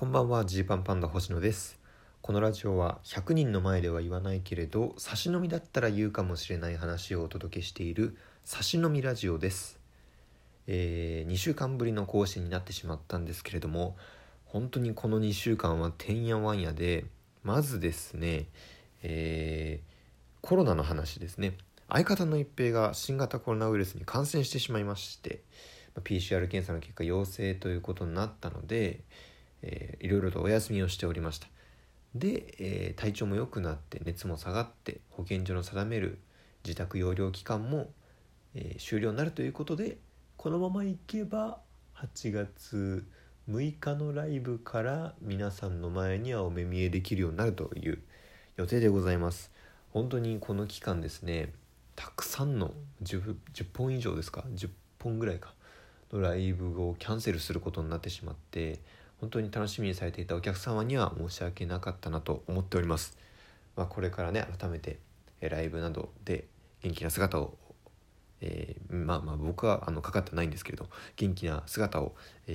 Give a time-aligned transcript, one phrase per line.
[0.00, 1.78] こんばんはジーパンパンダ星野です。
[2.22, 9.78] このラジオは100人の前では言わないけれど差し飲みだったら言うかもしれない話をお届けしている差し飲みラジオです、
[10.66, 13.94] えー2週間ぶりの更新になってしまったんですけれども
[14.46, 17.04] 本当にこの2週間はてんやわんやで
[17.42, 18.46] まずですね、
[19.02, 19.90] えー
[20.40, 21.58] コロナの話ですね。
[21.90, 25.42] 相方の一平が新型コロナウイルスに感染してしまいまして
[26.02, 29.00] PCR 検査の結果陽性ということになったので、
[29.62, 31.46] えーいろいろとお休みをしておりました。
[32.14, 36.18] で、えー体調も良くなって熱も下がって保健所の定める
[36.64, 37.90] 自宅療養期間も、
[38.54, 39.98] えー終了になるということで
[40.36, 41.58] このままいけば
[41.96, 43.04] 8月
[43.48, 47.98] 6日のライブから皆さんの前にはお目見えできるようになるという
[48.56, 49.50] 予定でございます。
[49.92, 51.52] 本当にこの期間ですね
[51.96, 54.70] たくさんの 10, 10本以上ですか？10
[55.02, 55.52] 本ぐらいか？
[56.12, 58.78] のライブをキャンセルすることになってしまって
[59.20, 63.16] 本当に楽しみにされていたお客様には申し訳なかったなと思っております、
[63.76, 64.98] まあ、これからね改めて
[65.40, 66.46] ライブなどで
[66.82, 67.56] 元気な姿を、
[68.40, 72.14] えーまあまあ僕はあのかかってないんですけれど元気な姿を、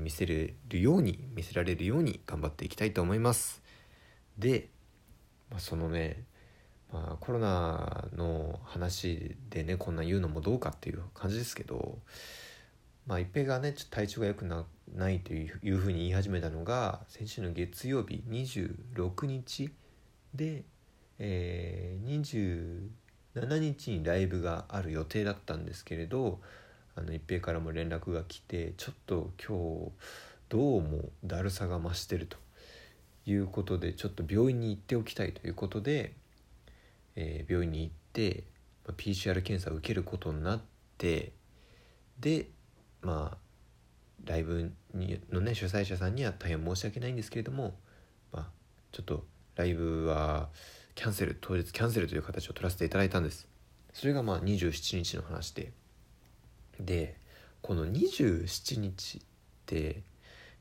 [0.00, 3.62] 見せれるように見せられるように頑張っていきたいと思います。
[4.38, 4.68] で、
[5.50, 6.24] まあ、そのね
[6.92, 11.98] まあ、コロナの話でねこんな言うのもどうかっていう感じですけど、
[13.06, 19.70] まあ、一平がねちょっと体調が良くなないというふうに言い始めたのが先週の月曜日26日
[20.34, 20.64] で、
[21.18, 22.90] えー
[23.28, 26.40] 27日にライブがある予定だったんですけれど
[26.94, 29.92] あの一平からも連絡が来てちょっと今日
[30.48, 32.36] どうもだるさが増してると
[33.26, 36.14] いうことでちょっと病院に行っておきたいということで。
[37.16, 38.44] えー病院に行って、
[38.96, 40.60] PCR 検査を受けることになっ
[40.98, 41.32] て
[42.20, 42.50] で
[43.02, 43.38] まあ
[44.24, 47.74] ライブにのね主催者さんには大変申し訳ないんですけれども、
[48.32, 48.46] まあ、
[48.92, 50.48] ちょっとライブは
[50.94, 53.46] キャンセル当日キャンセルという形を取らせていただいたんです
[53.92, 55.72] それがまあ27日の話で
[56.80, 57.16] で
[57.62, 59.20] この27日っ
[59.66, 60.02] て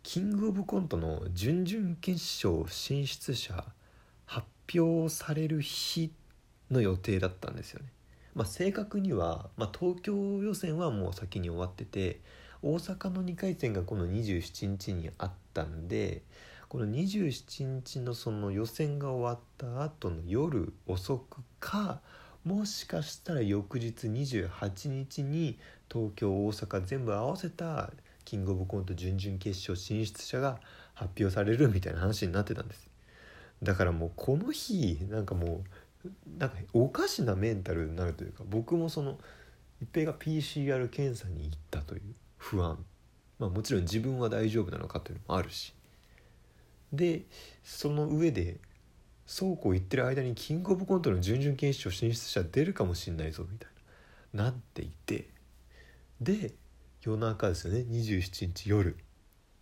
[0.03, 3.65] キングオブコントの準々決勝進出者
[4.25, 4.47] 発
[4.79, 6.11] 表される日
[6.69, 7.87] の予定だったんですよね。
[8.35, 12.19] まあ、正確には、まあ、東京予選はもう先に終わってて
[12.61, 16.21] 大阪の2回戦がこの27日にあったんで
[16.67, 22.01] この27日のその予選が終わった後の夜遅くか
[22.43, 25.57] もしかしたら翌日28日に
[25.91, 27.91] 東京大阪全部合わせた
[28.25, 30.59] キングオブコント準々決勝進出者が
[30.93, 32.89] 発表されるみたいな話になってたんです。
[33.63, 35.69] だからもうこの日なんかもう
[36.37, 39.17] なんかおかしなメンタルになるというか僕もその
[39.81, 42.01] 一平が PCR 検査に行ったという
[42.37, 42.77] 不安。
[43.39, 45.73] まあもちろん自分は大丈夫なのかというのもあるし。
[46.93, 47.23] で
[47.63, 48.57] その上で
[49.25, 53.69] そうこう言ってる間にキングオブコントの準々決勝進出者出るかもしんないぞみたい
[54.33, 55.29] ななっていて。
[56.21, 56.53] で
[57.01, 57.85] 夜中ですよね。
[57.89, 58.97] 27日夜。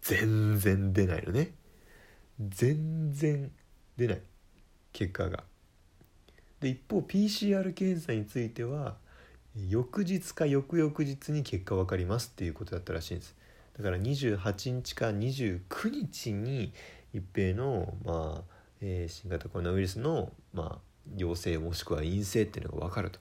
[0.02, 1.54] 全然出ないのね。
[2.40, 3.52] 全然
[3.98, 4.22] 出ない。
[4.92, 5.44] 結果が。
[6.64, 8.96] で一方 PCR 検査については
[9.68, 13.36] 翌日か翌々日に結果分かりますっていうことだったらしいんです。
[13.78, 15.60] だから28日か29
[15.92, 16.72] 日に
[17.14, 20.80] 一平の、まあえー新型コロナウイルスの、まあ、
[21.18, 23.20] 陽性もしくは陰性っていうのが分かると。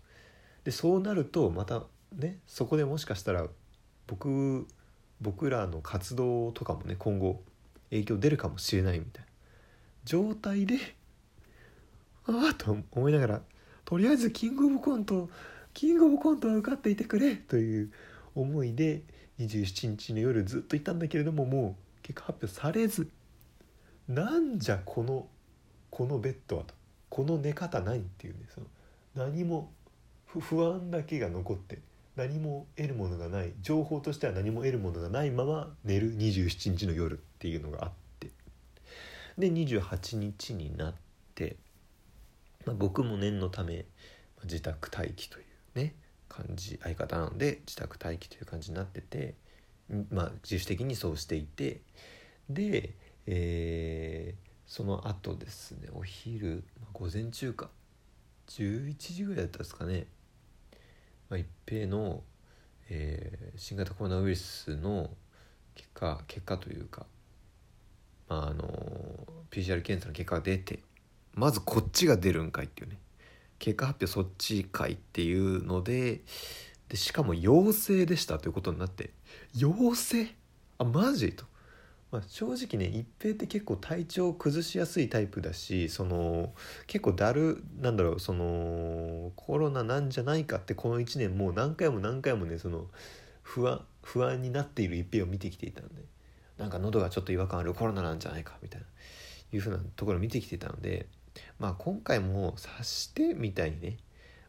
[0.62, 1.82] でそうなるとまた
[2.14, 3.48] ねそこでもしかしたら
[4.06, 4.68] 僕
[5.20, 7.42] 僕らの活動とかもね今後
[7.90, 9.28] 影響出るかもしれないみたいな
[10.04, 10.76] 状態で
[12.26, 13.40] ああと思いながら
[13.84, 15.28] とりあえずキングオブコント
[15.74, 17.92] キングオブコントは受かっていてくれという
[18.34, 19.02] 思いで
[19.38, 23.10] 27日の夜ずっといたんだけれどももう結果発表されず
[24.08, 25.26] なんじゃこの
[25.90, 26.74] このベッドはと
[27.08, 28.66] この寝方何っていうねその
[29.14, 29.70] 何も
[30.26, 31.80] 不不安だけが残って
[32.16, 38.30] 何も得るものがない情報としては何も得るものがないまま寝る27日の夜っていうのがあって。
[39.38, 40.94] で28日になっ
[41.34, 41.56] て、
[42.66, 43.84] まあ、僕も念のため
[44.44, 45.42] 自宅待機とい
[45.74, 45.94] うね
[46.28, 49.34] 感じ相方なので自宅待機という感じになってて
[50.10, 51.80] まあ自主的にそうしていて
[52.48, 52.94] で、
[53.26, 57.68] えーその後ですねお昼、ま午前中か
[58.48, 60.06] 11時ぐらいだったですかね、
[61.28, 62.22] まあ、一平の、
[62.88, 65.10] えー新型コロナウイルスの
[65.74, 67.04] 結果結果というか、
[68.30, 68.64] まあ、あの
[69.50, 70.78] PCR 検査の結果が出て
[71.34, 72.98] まずこっちが出るんかいっていうね。
[73.58, 76.22] 結果発表そっちかいっていうので
[76.88, 79.10] でしかも陽性でしたということになって
[79.56, 80.34] 陽性？
[80.78, 81.32] あマジ？
[81.32, 81.44] と。
[82.10, 86.52] まあ、正直ね一平って結構体調を崩しやすいタイプだしその
[86.86, 92.84] 結構だるなんだろうそのコロナなんじゃないかってこの1年もう何回も何回もねその
[93.40, 96.02] 不安不安になっている一平を見てきていたので
[96.58, 98.86] なんか喉がちょっと違和感あるコロナなんじゃないかみたいな
[99.54, 101.06] いうふうなところを見てきてたので
[101.58, 103.96] まあ今回も察してみたいにね、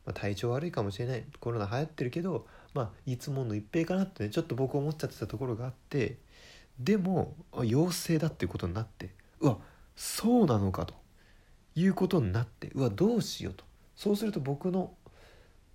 [0.05, 6.17] まあ、体調悪いかもしれないコロナ流行ってるけどまあいつもの一平かなってねちょっと僕思っちゃってたところがあって
[6.79, 9.57] でも陽性だっていうことになってうわ
[9.95, 10.95] そうなのかと
[11.75, 13.63] いうことになってうわどうしようと。
[13.95, 14.93] そうすると僕の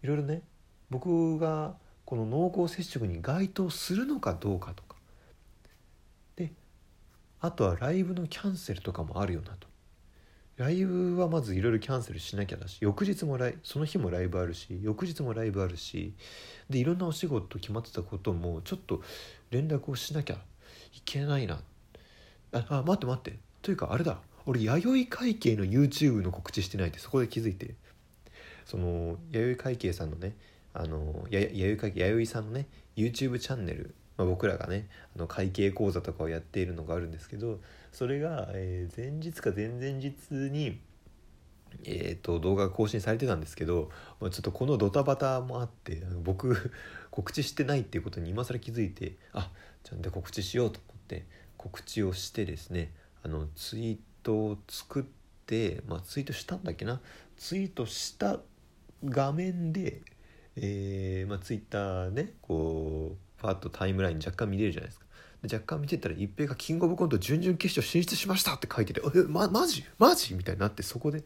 [0.03, 0.43] いろいろね
[0.91, 1.75] 僕が
[2.05, 4.97] この濃厚接触に該当するのかどうかとか。
[6.37, 6.53] で
[7.41, 9.69] あとはライブのキャンセルとかもあるよなと。
[10.59, 16.13] ライブはまずいろいろキャンセルしなきゃだし翌日もライその日もライブあるし翌日もライブあるし
[16.69, 19.01] でいろんなお仕事決まってたこともちょっと
[19.51, 21.61] 連絡をしなきゃいけないな。
[22.53, 23.39] ああ待って待って。
[23.63, 24.19] というかあれだ。
[24.47, 27.75] 俺弥生会計の YouTube の告知してないってそこで気づいて。
[28.67, 30.35] その弥生会計さんのね
[30.75, 32.67] あの弥生会計弥生さんのね
[32.97, 37.61] YouTube チャンネル、まあ、僕らがねあの会計講座とかをやっているのがあるんですけど
[37.93, 40.15] それが、えー、前日か前々日
[40.51, 40.81] に
[41.85, 46.73] えーと、動画が更新されてたんですけど、まあ、ちょっとこのドタバタもあって僕
[47.11, 49.53] 告知してないっていうことに今更気づいてあ
[49.85, 51.27] ちゃんと告知しようと思って
[51.57, 52.93] 告知をしてですね
[53.23, 55.05] あのツイートを作っ
[55.47, 57.01] て、まあ、ツイートしたんだっけな
[57.37, 58.41] ツイートした
[59.05, 60.03] 画面で、
[60.57, 65.07] えーまあ、ツイッターねこうパッとタイムライン若干見れるじゃないですか。
[65.45, 69.85] 若干見てたら一平がキングオブコント準々決勝進出しましたって書いてて「えまマジ？
[69.99, 71.23] マジ?」みたいになってそこで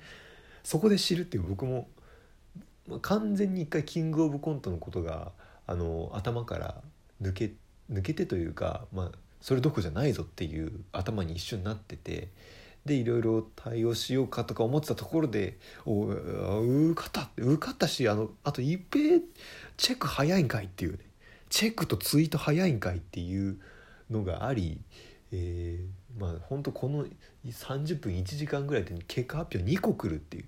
[0.63, 1.89] そこで知るっていう僕も
[3.01, 5.33] 完全に一回キングオブコントのことが
[5.67, 6.83] あの頭から
[7.23, 7.53] 抜け
[7.91, 12.29] 抜けてというか、まあ、それどこじゃないぞっていう頭に一瞬なってて
[12.85, 19.21] でいろいろ対応しようかとか思ってたところで「お受かった」受かったしあのあと一平
[19.77, 20.99] チェック早いんかいっていうね
[21.53, 23.59] チェックとツイート早いんかいっていう
[24.11, 24.81] のがあり、
[25.33, 27.05] えー、まあ本当この
[27.45, 30.45] 30分1時間ぐらいで結果発表2個来るっていう。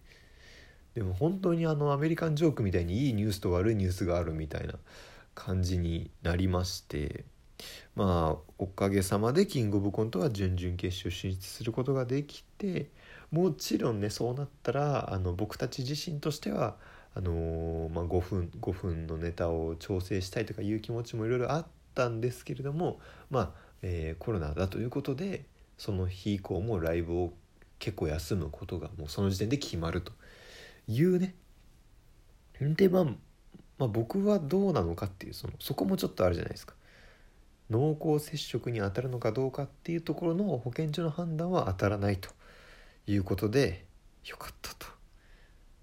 [0.95, 4.75] でも本当にあのアメリカンジョークみたいにいいニュースと悪いニュースがあるみたいな
[5.35, 7.25] 感じになりまして
[7.97, 12.91] まあおかげさまでキングオブコントは準々決勝進出することができて
[13.33, 16.77] もちろんねそうなったらあの僕たち自身としては
[17.15, 22.99] あのー、まあ、5分5分のネタを調整したいとかいう気持ちもいろいろあったんですけれども
[23.31, 23.51] まあ、
[23.83, 25.45] えー、コロナだということで
[25.79, 27.33] その日以降もライブを
[27.79, 30.13] 結構休むことがもうその時点で決まると
[30.89, 31.35] いうね。
[32.61, 33.13] でまあ、ま
[33.81, 36.75] あ、僕はどうなのかっていうそのそこもちょっとあるじゃないですか。
[37.71, 42.31] 濃厚接触に当たるのかどうかっていうところの保健所の判断は当たらないと
[43.07, 43.85] いうことで
[44.25, 44.94] よかったと。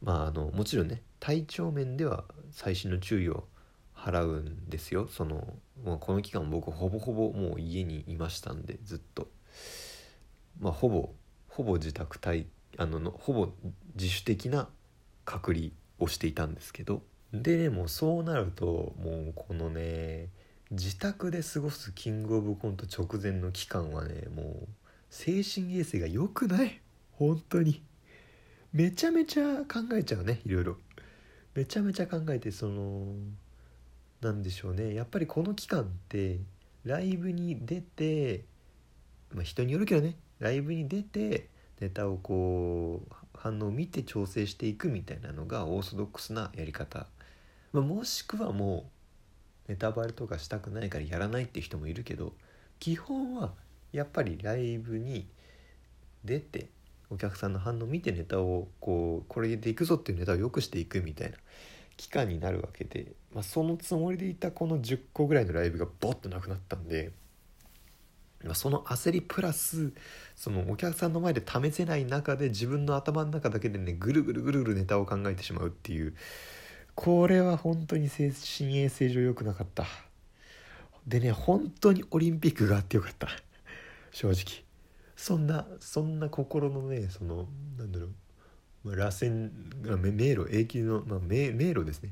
[0.02, 3.48] まああのもちろんね体調面では細心の注意を
[3.96, 5.08] 払うんですよ。
[5.08, 5.48] その、
[5.86, 9.28] まあ、この期間僕ほぼほぼもう家にいましたんでずっと。
[10.60, 11.12] まあほぼ
[11.48, 13.50] ほぼ自宅待あのほぼ
[13.96, 14.70] 自主的な
[15.26, 15.68] 隔離
[16.00, 17.04] をしていたんですけど。
[17.34, 20.30] でもうそうなるともうこのね
[20.70, 24.68] 自宅で過ごすキングオブコント直前の期間はねもう
[25.10, 26.82] 精神衛生が良くない。
[27.12, 27.84] 本当に。
[28.74, 30.78] めちゃめちゃ考えちゃうねいろいろ。
[31.54, 33.06] めちゃめちゃ考えてその
[34.22, 34.94] なんでしょうね。
[34.94, 36.40] やっぱりこの期間って
[36.86, 38.46] ライブに出て
[39.34, 40.16] まあ人によるけどね。
[40.40, 41.50] ライブに出て
[41.82, 47.08] ネタをこう反応を見て調整していくみたいなのがオーソドックスなやり方、
[47.74, 48.86] まあ、もしくはも
[49.68, 52.34] うネタバレとかしたくないからやらないって人もいるけど
[52.80, 53.54] 基本は
[53.92, 55.28] やっぱりライブに
[56.24, 56.70] 出て
[57.12, 61.38] お客さんの反応を見てネタをこうこれでいくぞっていうネタを良くしていくみたいな
[61.98, 67.12] 期間になるわけで、まあ、そのつもりでいたこの10個ぐらいのライブがボッとなくなったんで
[68.44, 69.92] まその焦りプラス
[70.36, 76.16] そのお客さんの前で試せない中で自分の頭の中だけでねぐるぐるぐるぐるネタを考えてしまうっていう
[76.96, 79.86] これは本当に精神衛生上良くなかった。
[81.08, 83.28] でね本当にオリンピックがあってよかった。
[84.12, 84.71] 正直。
[85.22, 87.46] そんなそんな心のねその
[87.78, 88.08] なんだろ
[88.86, 89.52] う、螺旋
[89.96, 92.10] 迷路永久の、まあ、迷迷路ですね。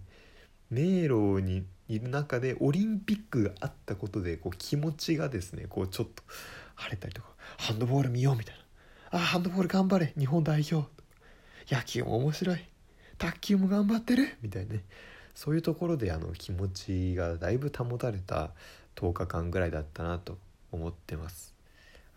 [0.70, 6.22] 迷路にいる中でオリンピックがあったことでこう気持ちがですねこうちょっと
[6.75, 8.56] 晴れたりとかハンドボール見ようみたい
[9.12, 9.18] な。
[9.18, 10.88] あハンドボール頑張れ日本代表。
[11.68, 12.60] 野球も面白い。
[13.18, 14.38] 卓球も頑張ってる。
[14.44, 14.84] みたいなね。
[15.34, 18.51] そういうところであの気持ちがだいぶ保たれた
[18.98, 20.38] 10日間ぐらいだったなと
[20.72, 21.58] 思ってます。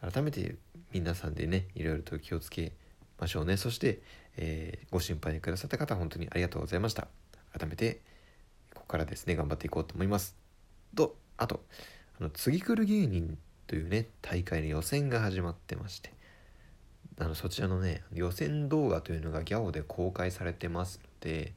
[0.03, 0.57] 改めて
[0.93, 2.73] 皆さんでねいろいろと気をつけ
[3.19, 3.57] ましょうね。
[3.57, 4.03] そして、
[4.37, 7.07] えー、ご心配くださった方本当にありがとうございました。
[7.57, 8.01] 改めて
[8.75, 10.37] ここからですね頑張っていこうと思います。
[10.97, 11.65] とあと
[12.21, 16.13] あの次来る芸人というね大会の予選が始まってまして。
[17.19, 21.53] あのそちらのね予選動画というのがギャオで公開されてますので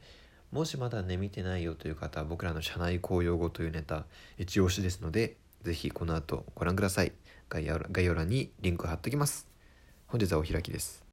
[0.51, 4.05] もしまだね見てないよという方は僕らの社内公用語というネタ
[4.37, 7.13] 一押しですので是非この後ご覧ください。
[7.49, 9.47] 概要欄にリンク貼っときます。
[10.07, 11.03] 本日はお開きです。